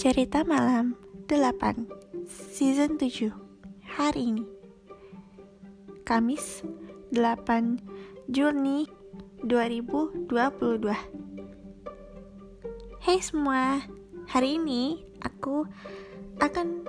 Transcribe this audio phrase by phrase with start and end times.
[0.00, 0.96] Cerita Malam
[1.28, 1.84] 8
[2.24, 3.36] Season 7
[4.00, 4.48] Hari ini.
[6.08, 6.64] Kamis
[7.12, 7.76] 8
[8.24, 8.88] Juni
[9.44, 10.24] 2022
[13.04, 13.84] Hai semua
[14.24, 15.68] Hari ini aku
[16.40, 16.88] akan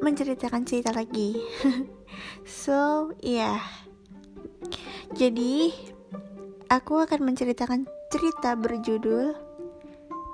[0.00, 1.36] menceritakan cerita lagi.
[2.48, 3.60] So, iya.
[3.60, 3.60] Yeah.
[5.12, 5.76] Jadi,
[6.72, 9.36] aku akan menceritakan cerita berjudul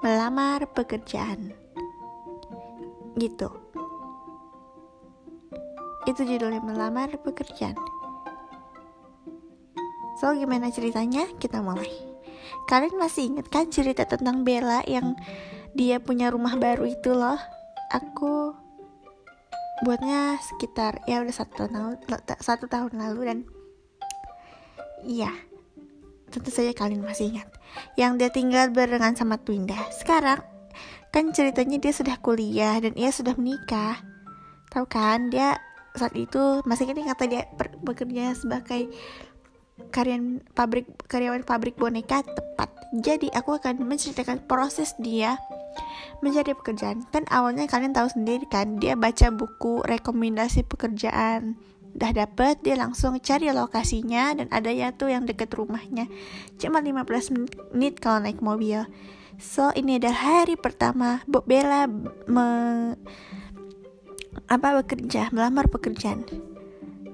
[0.07, 1.64] Melamar Pekerjaan
[3.17, 3.49] gitu.
[6.05, 7.79] Itu judulnya melamar pekerjaan.
[10.21, 11.27] So gimana ceritanya?
[11.41, 11.91] Kita mulai.
[12.71, 15.17] Kalian masih inget kan cerita tentang Bella yang
[15.75, 17.37] dia punya rumah baru itu loh?
[17.91, 18.55] Aku
[19.83, 21.99] buatnya sekitar ya udah satu tahun
[22.41, 23.39] satu tahun lalu dan
[25.03, 25.35] iya
[26.31, 27.51] tentu saja kalian masih ingat.
[27.99, 29.77] Yang dia tinggal barengan sama Twinda.
[29.91, 30.54] Sekarang
[31.15, 34.03] kan ceritanya dia sudah kuliah dan ia sudah menikah.
[34.75, 35.63] Tahu kan dia
[35.95, 37.47] saat itu masih ini kata dia
[37.87, 38.91] bekerja sebagai
[39.95, 42.67] karyawan pabrik karyawan pabrik boneka tepat.
[42.99, 45.39] Jadi aku akan menceritakan proses dia
[46.19, 47.07] mencari pekerjaan.
[47.15, 51.55] Kan awalnya kalian tahu sendiri kan dia baca buku rekomendasi pekerjaan
[51.95, 56.11] udah dapet dia langsung cari lokasinya dan ada ya tuh yang deket rumahnya
[56.59, 58.83] cuma 15 menit kalau naik mobil
[59.39, 61.91] So ini adalah hari pertama Bu Bella
[62.31, 62.47] me,
[64.47, 66.23] apa bekerja, melamar pekerjaan.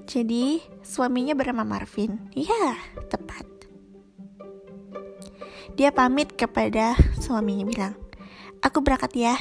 [0.05, 2.19] Jadi suaminya bernama Marvin.
[2.35, 2.77] Ya,
[3.09, 3.47] tepat.
[5.79, 7.93] Dia pamit kepada suaminya bilang,
[8.61, 9.35] "Aku berangkat ya."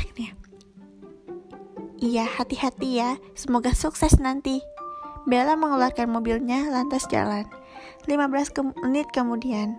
[2.00, 3.20] Iya, hati-hati ya.
[3.36, 4.64] Semoga sukses nanti.
[5.28, 7.44] Bella mengeluarkan mobilnya lantas jalan.
[8.08, 9.76] 15 ke menit kemudian,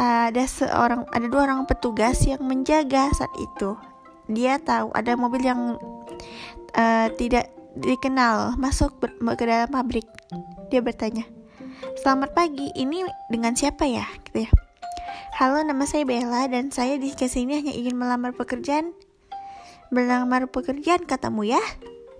[0.00, 3.76] ada seorang ada dua orang petugas yang menjaga saat itu.
[4.30, 5.76] Dia tahu ada mobil yang
[6.78, 8.96] uh, tidak dikenal masuk
[9.36, 10.06] ke dalam pabrik.
[10.70, 11.26] Dia bertanya,
[11.98, 14.50] "Selamat pagi, ini dengan siapa ya?" gitu ya.
[15.36, 18.92] Halo, nama saya Bella dan saya di sini hanya ingin melamar pekerjaan.
[19.90, 21.58] Melamar pekerjaan katamu ya?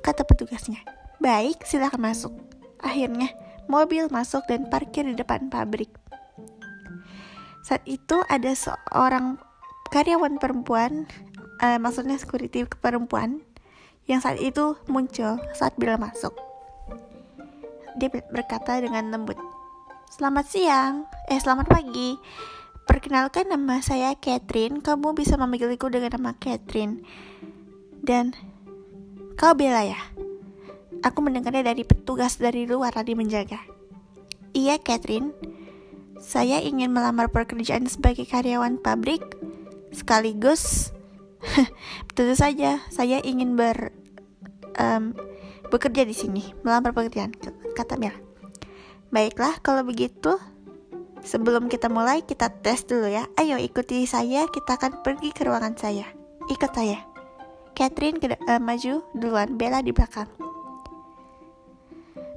[0.02, 0.99] Kata petugasnya.
[1.20, 2.32] Baik, silahkan masuk.
[2.81, 3.28] Akhirnya,
[3.69, 5.92] mobil masuk dan parkir di depan pabrik.
[7.60, 9.36] Saat itu ada seorang
[9.92, 11.04] karyawan perempuan,
[11.60, 13.44] uh, maksudnya security perempuan,
[14.09, 16.32] yang saat itu muncul saat Bila masuk.
[18.00, 19.36] Dia berkata dengan lembut,
[20.09, 22.16] Selamat siang, eh selamat pagi.
[22.88, 27.04] Perkenalkan nama saya Catherine, kamu bisa memanggilku dengan nama Catherine.
[28.00, 28.32] Dan
[29.36, 30.00] kau Bella ya?
[31.00, 33.60] Aku mendengarnya dari petugas dari luar tadi menjaga.
[34.52, 35.32] Iya, Catherine.
[36.20, 39.24] Saya ingin melamar pekerjaan sebagai karyawan pabrik
[39.90, 40.94] sekaligus
[42.14, 43.90] tentu saja saya ingin ber
[44.76, 45.16] um,
[45.72, 47.32] bekerja di sini melamar pekerjaan
[47.72, 48.14] kata Mel.
[49.10, 50.38] Baiklah kalau begitu
[51.24, 53.26] sebelum kita mulai kita tes dulu ya.
[53.40, 56.06] Ayo ikuti saya kita akan pergi ke ruangan saya.
[56.52, 57.02] Ikut saya.
[57.74, 60.28] Catherine uh, maju duluan, Bella di belakang.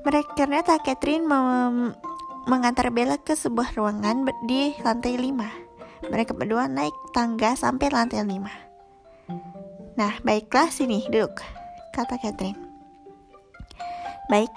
[0.04, 1.96] Mereka ternyata Catherine mem
[2.44, 6.12] mengantar Bella ke sebuah ruangan di lantai 5.
[6.12, 9.96] Mereka berdua naik tangga sampai lantai 5.
[9.96, 11.40] Nah, baiklah sini, duduk,
[11.96, 12.60] kata Catherine.
[14.28, 14.52] Baik,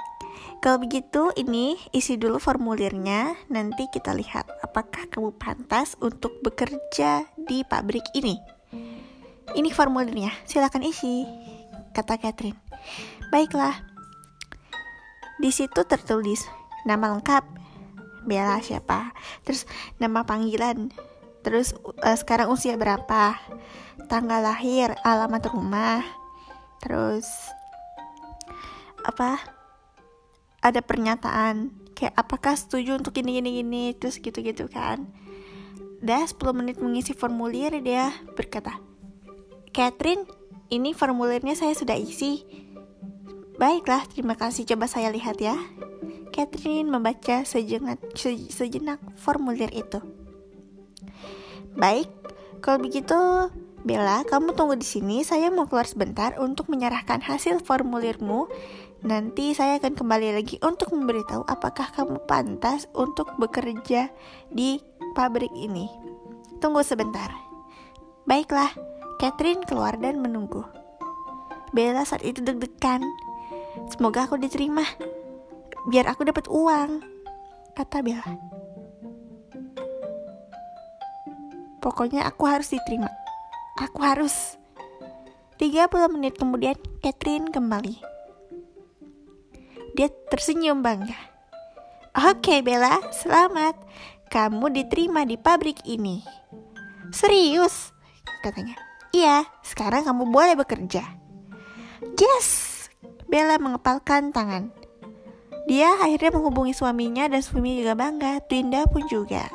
[0.59, 7.63] kalau begitu ini isi dulu formulirnya, nanti kita lihat apakah kamu pantas untuk bekerja di
[7.63, 8.35] pabrik ini.
[9.55, 11.23] Ini formulirnya, silakan isi,
[11.95, 12.59] kata Catherine.
[13.31, 13.79] Baiklah,
[15.37, 16.49] di situ tertulis
[16.89, 17.45] nama lengkap,
[18.27, 19.15] Bella siapa
[19.47, 19.65] terus
[20.03, 20.91] nama panggilan
[21.47, 23.39] terus uh, sekarang usia berapa
[24.11, 26.03] tanggal lahir alamat rumah
[26.83, 27.27] terus
[29.07, 29.39] apa
[30.59, 35.07] ada pernyataan kayak apakah setuju untuk ini gini gini terus gitu gitu kan.
[36.03, 38.77] Dah 10 menit mengisi formulir dia berkata
[39.73, 40.27] Catherine
[40.69, 42.66] ini formulirnya saya sudah isi
[43.57, 45.57] baiklah terima kasih coba saya lihat ya
[46.37, 47.97] Catherine membaca sejenak,
[48.53, 50.05] sejenak formulir itu.
[51.73, 52.13] Baik,
[52.61, 53.17] kalau begitu
[53.87, 55.23] Bella, kamu tunggu di sini.
[55.23, 58.53] Saya mau keluar sebentar untuk menyerahkan hasil formulirmu.
[59.07, 64.11] Nanti saya akan kembali lagi untuk memberitahu apakah kamu pantas untuk bekerja
[64.51, 64.83] di
[65.15, 65.87] pabrik ini.
[66.59, 67.31] Tunggu sebentar.
[68.27, 68.75] Baiklah,
[69.23, 70.67] Catherine keluar dan menunggu.
[71.71, 73.26] Bella saat itu deg-degan.
[73.93, 74.83] Semoga aku diterima
[75.87, 76.99] biar aku dapat uang
[77.79, 78.27] kata Bella
[81.79, 83.07] pokoknya aku harus diterima
[83.79, 84.59] aku harus
[85.57, 87.97] 30 menit kemudian, Catherine kembali.
[89.97, 91.17] Dia tersenyum bangga.
[92.29, 93.77] Oke Bella, selamat.
[94.29, 96.21] Kamu diterima di pabrik ini.
[97.09, 97.97] Serius?
[98.45, 98.77] Katanya.
[99.17, 101.09] Iya, sekarang kamu boleh bekerja.
[102.21, 102.76] Yes!
[103.27, 104.71] Bella mengepalkan tangan.
[105.67, 108.33] Dia akhirnya menghubungi suaminya dan suaminya juga bangga.
[108.47, 109.51] Twinda pun juga.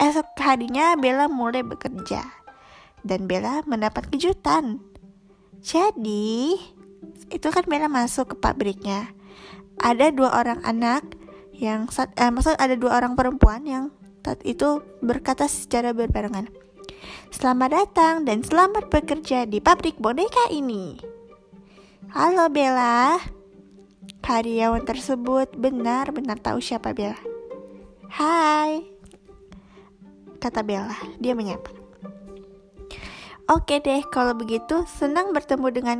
[0.00, 2.24] Esok harinya Bella mulai bekerja.
[3.04, 4.80] Dan Bella mendapat kejutan.
[5.60, 6.56] Jadi,
[7.28, 9.12] itu kan Bella masuk ke pabriknya.
[9.76, 11.04] Ada dua orang anak
[11.52, 13.84] yang saat, eh, maksud ada dua orang perempuan yang
[14.24, 16.48] saat itu berkata secara berbarengan.
[17.28, 20.96] Selamat datang dan selamat bekerja di pabrik boneka ini.
[22.10, 23.22] Halo Bella.
[24.26, 27.14] Karyawan tersebut benar-benar tahu siapa Bella.
[28.10, 28.82] Hai.
[30.42, 31.70] Kata Bella, dia menyapa.
[33.46, 35.98] Oke deh, kalau begitu senang bertemu dengan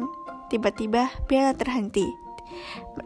[0.50, 2.10] tiba-tiba Bella terhenti.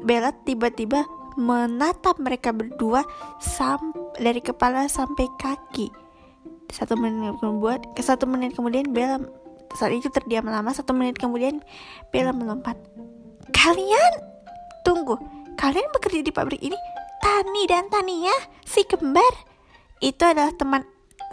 [0.01, 1.05] Bella tiba-tiba
[1.37, 3.05] menatap mereka berdua
[3.45, 5.93] sam dari kepala sampai kaki
[6.73, 9.23] satu menit kemudian ke satu menit kemudian Bella
[9.75, 10.71] saat itu terdiam lama.
[10.71, 11.65] Satu menit kemudian
[12.15, 12.79] Bella melompat.
[13.51, 14.13] Kalian
[14.87, 15.19] tunggu.
[15.59, 16.79] Kalian bekerja di pabrik ini?
[17.19, 19.35] Tani dan Tania si kembar.
[19.99, 20.85] Itu adalah teman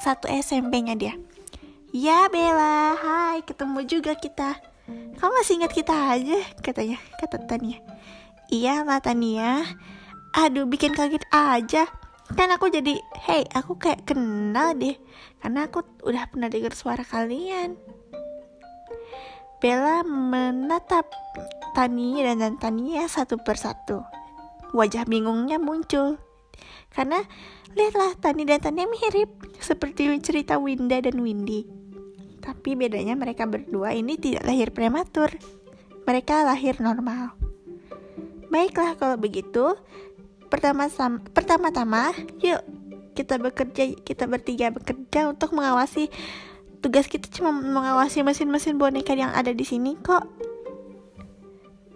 [0.02, 1.14] satu SMP-nya dia.
[1.94, 2.98] Ya Bella.
[2.98, 4.74] Hai ketemu juga kita.
[4.90, 7.80] Kamu masih ingat kita aja katanya kata Tania
[8.52, 9.64] iya lah Tania
[10.36, 11.88] aduh bikin kaget aja
[12.34, 14.98] kan aku jadi hey aku kayak kenal deh.
[15.40, 17.78] Karena aku udah pernah dengar suara kalian.
[19.64, 21.08] Bella menatap
[21.72, 24.04] Tania dan Tania satu persatu.
[24.76, 26.20] Wajah bingungnya muncul.
[26.94, 27.24] Karena
[27.74, 31.66] lihatlah Tani dan Tania mirip seperti cerita Winda dan Windy.
[32.44, 35.32] Tapi bedanya mereka berdua ini tidak lahir prematur.
[36.04, 37.32] Mereka lahir normal.
[38.52, 39.74] Baiklah kalau begitu
[40.54, 40.86] pertama
[41.34, 42.62] pertama-tama yuk
[43.18, 46.14] kita bekerja kita bertiga bekerja untuk mengawasi
[46.84, 50.28] tugas kita cuma mengawasi mesin-mesin boneka yang ada di sini kok.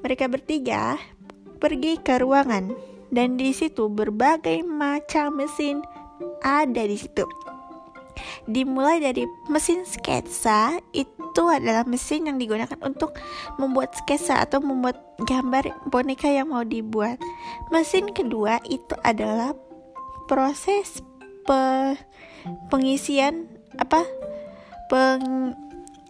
[0.01, 0.95] Mereka bertiga
[1.59, 2.71] pergi ke ruangan
[3.11, 5.83] dan di situ berbagai macam mesin
[6.39, 7.27] ada di situ.
[8.47, 13.13] Dimulai dari mesin sketsa itu adalah mesin yang digunakan untuk
[13.61, 17.21] membuat sketsa atau membuat gambar boneka yang mau dibuat.
[17.69, 19.53] Mesin kedua itu adalah
[20.25, 21.05] proses
[21.45, 21.61] pe
[22.73, 23.47] pengisian
[23.77, 24.01] apa
[24.89, 25.53] peng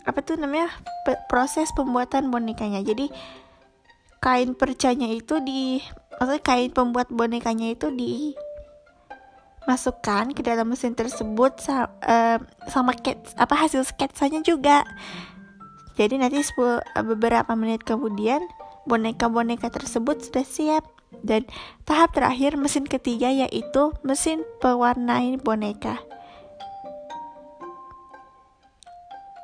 [0.07, 0.71] apa tuh namanya
[1.03, 2.79] pe proses pembuatan bonekanya.
[2.79, 3.12] Jadi
[4.24, 5.83] kain percanya itu di
[6.18, 8.33] maksudnya kain pembuat bonekanya itu di
[9.68, 12.40] masukkan ke dalam mesin tersebut sa uh,
[12.72, 14.88] sama sketch, apa hasil sketsanya juga.
[16.00, 18.40] Jadi nanti 10, beberapa menit kemudian
[18.88, 20.84] boneka-boneka tersebut sudah siap
[21.25, 21.44] dan
[21.84, 26.00] tahap terakhir mesin ketiga yaitu mesin pewarnai boneka.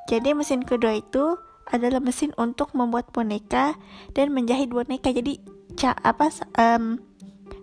[0.08, 1.36] Jadi mesin kedua itu
[1.68, 3.74] adalah mesin untuk membuat boneka
[4.14, 5.10] dan menjahit boneka.
[5.10, 5.42] Jadi
[5.84, 7.02] apa um,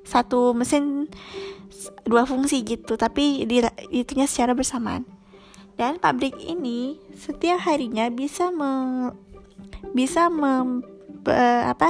[0.04, 1.08] satu mesin
[2.04, 3.62] dua fungsi gitu tapi di,
[3.92, 5.06] itunya secara bersamaan.
[5.80, 9.08] Dan pabrik ini setiap harinya bisa me,
[9.96, 10.84] bisa mem,
[11.64, 11.88] apa?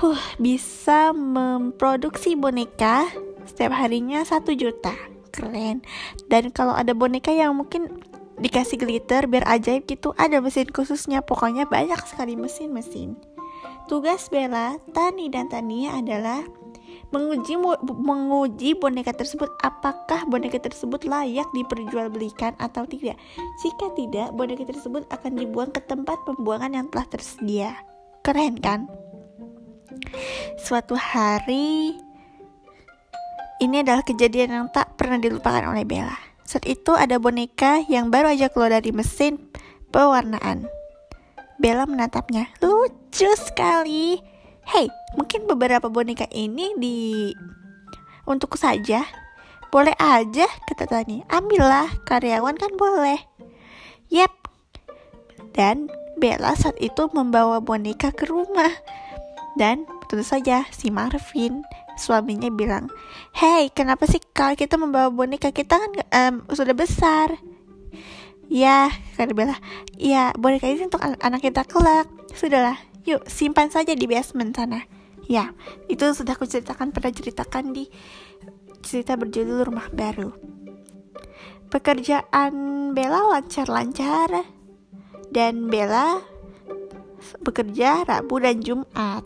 [0.00, 3.04] Huh, bisa memproduksi boneka
[3.44, 4.96] setiap harinya satu juta.
[5.30, 5.84] Keren.
[6.32, 8.00] Dan kalau ada boneka yang mungkin
[8.40, 11.20] dikasih glitter biar ajaib gitu ada mesin khususnya.
[11.20, 13.20] Pokoknya banyak sekali mesin-mesin
[13.90, 16.46] tugas Bella, Tani dan Tania adalah
[17.10, 23.18] menguji menguji boneka tersebut apakah boneka tersebut layak diperjualbelikan atau tidak.
[23.66, 27.74] Jika tidak, boneka tersebut akan dibuang ke tempat pembuangan yang telah tersedia.
[28.22, 28.86] Keren kan?
[30.62, 31.98] Suatu hari
[33.58, 36.14] ini adalah kejadian yang tak pernah dilupakan oleh Bella.
[36.46, 39.50] Saat itu ada boneka yang baru aja keluar dari mesin
[39.90, 40.79] pewarnaan.
[41.60, 42.48] Bella menatapnya.
[42.64, 44.16] Lucu sekali.
[44.64, 46.96] Hey, mungkin beberapa boneka ini di
[48.24, 49.04] untuk saja.
[49.68, 51.20] Boleh aja, kata Tani.
[51.28, 53.20] Ambillah, karyawan kan boleh.
[54.08, 54.32] Yep.
[55.52, 58.72] Dan Bella saat itu membawa boneka ke rumah.
[59.60, 61.60] Dan tentu saja si Marvin
[62.00, 62.88] suaminya bilang,
[63.36, 67.36] Hey, kenapa sih kalau kita membawa boneka kita kan um, sudah besar?
[68.50, 69.56] Ya, kata Bella.
[69.94, 72.10] Ya, boneka ini untuk anak kita kelak.
[72.34, 72.76] Sudahlah,
[73.06, 74.84] Yuk, simpan saja di basement sana.
[75.30, 75.54] Ya,
[75.86, 77.86] itu sudah aku ceritakan pernah ceritakan di
[78.82, 80.34] cerita berjudul Rumah Baru.
[81.70, 82.52] Pekerjaan
[82.92, 84.58] Bella lancar-lancar.
[85.30, 86.18] dan Bella
[87.38, 89.22] bekerja Rabu dan Jumat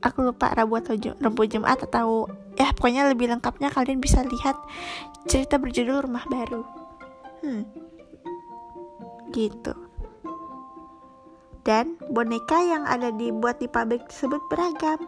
[0.00, 4.56] aku lupa Rabu atau Jum Rabu Jumat atau ya pokoknya lebih lengkapnya kalian bisa lihat
[5.28, 6.83] cerita berjudul Rumah Baru
[7.44, 7.62] hmm.
[9.36, 9.74] gitu
[11.64, 15.00] dan boneka yang ada dibuat di pabrik tersebut beragam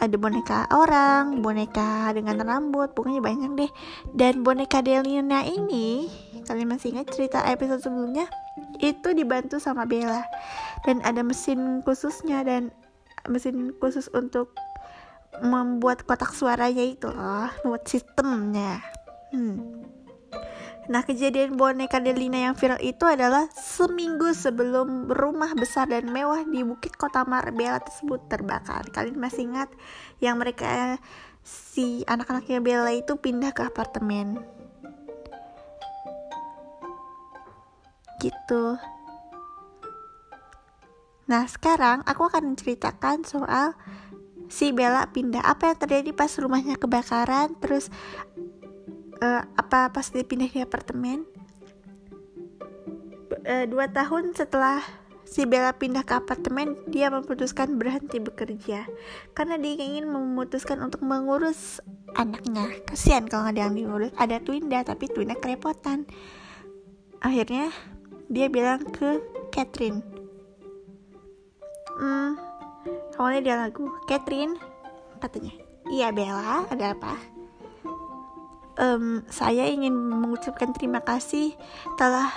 [0.00, 3.72] ada boneka orang, boneka dengan rambut, pokoknya banyak deh.
[4.12, 6.08] Dan boneka Delina ini,
[6.44, 8.28] kalian masih ingat cerita episode sebelumnya?
[8.80, 10.24] Itu dibantu sama Bella.
[10.88, 12.72] Dan ada mesin khususnya dan
[13.28, 14.56] mesin khusus untuk
[15.44, 18.80] membuat kotak suaranya itu loh, buat sistemnya.
[19.32, 19.84] Hmm.
[20.90, 26.66] Nah, kejadian boneka Delina yang viral itu adalah seminggu sebelum rumah besar dan mewah di
[26.66, 28.90] Bukit Kota Marbella tersebut terbakar.
[28.90, 29.70] Kalian masih ingat
[30.18, 30.98] yang mereka
[31.46, 34.42] si anak-anaknya Bella itu pindah ke apartemen.
[38.18, 38.74] Gitu.
[41.30, 43.78] Nah, sekarang aku akan menceritakan soal
[44.50, 45.46] si Bella pindah.
[45.46, 47.86] Apa yang terjadi pas rumahnya kebakaran, terus
[49.20, 51.28] uh, apa pas dia pindah di apartemen
[53.46, 54.82] uh, dua tahun setelah
[55.30, 58.82] si Bella pindah ke apartemen dia memutuskan berhenti bekerja.
[59.30, 61.78] Karena dia ingin memutuskan untuk mengurus
[62.18, 62.66] anaknya.
[62.82, 64.10] Kasihan kalau ada yang diurus.
[64.18, 66.02] Ada Twinda tapi Twinda kerepotan.
[67.22, 67.70] Akhirnya
[68.26, 69.22] dia bilang ke
[69.54, 70.02] Catherine.
[71.94, 72.34] Hmm
[73.20, 73.86] awalnya dia lagu.
[74.10, 74.58] Catherine
[75.22, 75.54] katanya.
[75.86, 76.66] Iya Bella.
[76.72, 77.39] Ada apa
[78.76, 81.56] um, saya ingin mengucapkan terima kasih
[81.96, 82.30] telah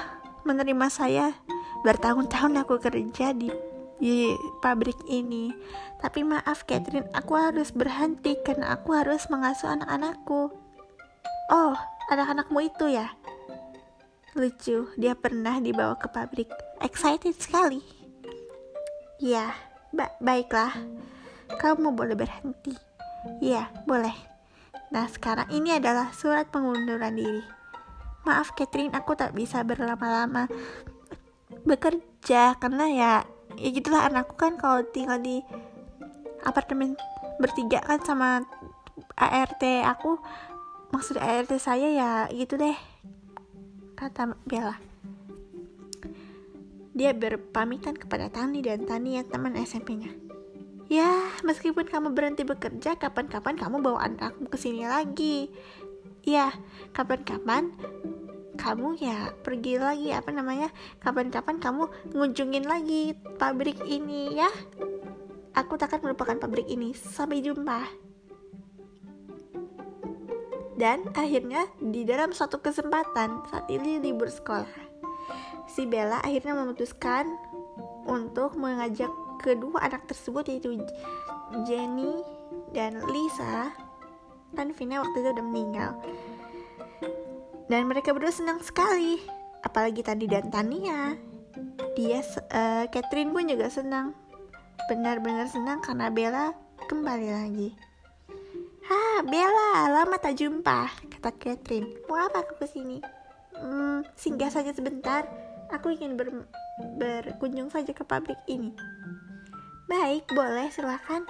[0.48, 1.36] menerima saya
[1.84, 3.52] bertahun-tahun aku kerja di
[4.04, 5.54] di pabrik ini.
[6.04, 10.52] Tapi maaf Catherine, aku harus berhenti karena aku harus mengasuh anak-anakku.
[11.52, 11.76] Oh,
[12.12, 13.16] anak-anakmu itu ya?
[14.36, 16.50] Lucu, dia pernah dibawa ke pabrik.
[16.84, 17.80] Excited sekali.
[19.22, 19.56] Ya,
[19.96, 20.74] ba baiklah.
[21.62, 22.76] Kamu boleh berhenti.
[23.40, 24.33] Ya, boleh.
[24.94, 27.42] Nah, sekarang ini adalah surat pengunduran diri.
[28.30, 30.46] Maaf Catherine, aku tak bisa berlama-lama
[31.66, 33.12] bekerja karena ya
[33.56, 35.40] ya gitulah anakku kan kalau tinggal di
[36.44, 37.00] apartemen
[37.40, 38.44] bertiga kan sama
[39.16, 40.20] ART aku
[40.92, 42.76] maksud ART saya ya gitu deh
[43.96, 44.76] kata Bella
[46.94, 50.23] dia berpamitan kepada Tani dan Tani yang teman SMP-nya
[50.92, 55.48] Ya, meskipun kamu berhenti bekerja, kapan-kapan kamu bawa anakmu ke sini lagi.
[56.24, 56.52] Ya,
[56.92, 57.72] kapan-kapan
[58.60, 60.70] kamu ya pergi lagi apa namanya?
[61.00, 64.52] Kapan-kapan kamu ngunjungin lagi pabrik ini ya.
[65.56, 66.92] Aku takkan melupakan pabrik ini.
[66.92, 67.86] Sampai jumpa.
[70.74, 74.74] Dan akhirnya di dalam suatu kesempatan saat ini libur sekolah,
[75.70, 77.30] si Bella akhirnya memutuskan
[78.10, 79.10] untuk mengajak
[79.44, 80.80] kedua anak tersebut yaitu
[81.68, 82.24] Jenny
[82.72, 83.76] dan Lisa
[84.56, 85.92] kan Vina waktu itu udah meninggal
[87.68, 89.20] dan mereka berdua senang sekali
[89.68, 91.20] apalagi tadi dan Tania
[91.94, 94.16] dia uh, Catherine pun juga senang
[94.88, 96.56] benar-benar senang karena Bella
[96.88, 97.70] kembali lagi
[98.84, 101.88] Ha, Bella, lama tak jumpa, kata Catherine.
[102.12, 103.00] Mau apa aku ke sini?
[103.56, 105.24] Hmm, singgah saja sebentar.
[105.72, 106.44] Aku ingin ber
[107.00, 108.76] berkunjung saja ke pabrik ini.
[109.94, 111.22] Baik, boleh silahkan.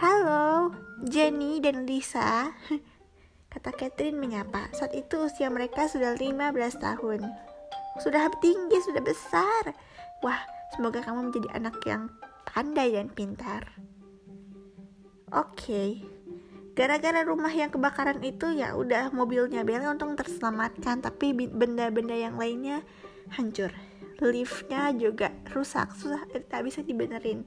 [0.00, 0.72] Halo,
[1.04, 2.56] Jenny dan Lisa.
[3.52, 4.72] Kata Catherine menyapa.
[4.72, 7.20] Saat itu usia mereka sudah 15 tahun.
[8.00, 9.76] Sudah tinggi, sudah besar.
[10.24, 10.40] Wah,
[10.72, 12.08] semoga kamu menjadi anak yang
[12.48, 13.76] pandai dan pintar.
[15.36, 16.00] Oke.
[16.72, 22.80] Gara-gara rumah yang kebakaran itu ya udah mobilnya Bella untung terselamatkan, tapi benda-benda yang lainnya
[23.36, 23.91] hancur
[24.28, 27.42] liftnya juga rusak susah tak bisa dibenerin.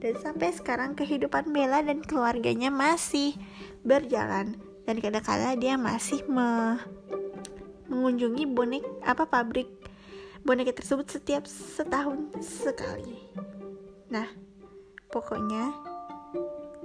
[0.00, 3.36] Dan sampai sekarang kehidupan Bella dan keluarganya masih
[3.84, 4.56] berjalan.
[4.88, 6.80] Dan kadang-kadang dia masih me
[7.90, 9.66] mengunjungi bonek apa pabrik
[10.46, 13.28] boneka tersebut setiap setahun sekali.
[14.08, 14.30] Nah
[15.10, 15.74] pokoknya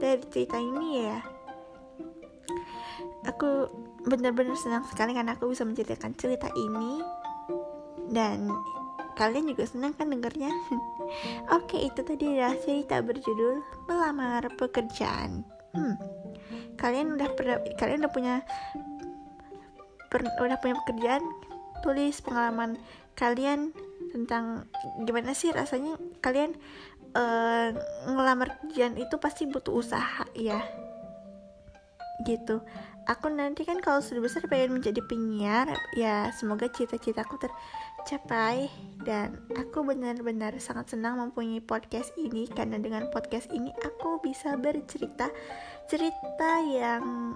[0.01, 1.21] dari cerita ini ya
[3.25, 3.69] aku
[4.05, 7.01] benar-benar senang sekali karena aku bisa menceritakan cerita ini.
[8.05, 8.53] Dan
[9.15, 10.51] Kalian juga senang kan dengarnya?
[11.57, 15.48] Oke, itu tadi adalah cerita berjudul Melamar Pekerjaan.
[15.72, 15.95] Hmm.
[16.75, 18.36] Kalian udah pernah kalian udah punya
[20.12, 21.24] per, udah punya pekerjaan?
[21.84, 22.79] Tulis pengalaman
[23.15, 23.72] kalian
[24.12, 24.67] tentang
[25.07, 26.55] gimana sih rasanya kalian
[27.15, 27.72] uh,
[28.12, 30.60] ngelamar kerjaan itu pasti butuh usaha ya
[32.24, 32.63] gitu
[33.05, 35.67] aku nanti kan kalau sudah besar pengen menjadi penyiar
[36.00, 37.36] ya semoga cita-citaku
[38.05, 38.69] tercapai.
[39.01, 45.29] Dan aku benar-benar sangat senang mempunyai podcast ini karena dengan podcast ini aku bisa bercerita
[45.89, 47.33] cerita yang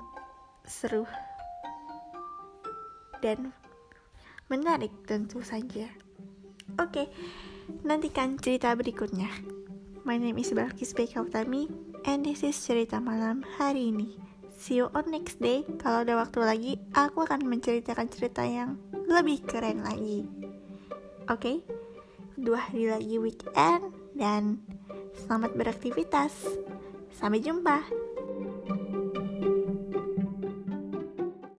[0.65, 1.09] seru
[3.21, 3.53] dan
[4.49, 5.89] menarik tentu saja.
[6.77, 7.09] Oke
[7.85, 9.29] nantikan cerita berikutnya.
[10.05, 11.69] My name is Balkis Bekautami
[12.09, 14.17] and this is cerita malam hari ini.
[14.57, 15.61] See you on next day.
[15.77, 18.75] Kalau ada waktu lagi, aku akan menceritakan cerita yang
[19.07, 20.38] lebih keren lagi.
[21.29, 21.57] Oke, okay?
[22.41, 24.65] dua hari lagi weekend dan
[25.13, 26.33] selamat beraktivitas.
[27.13, 27.85] Sampai jumpa.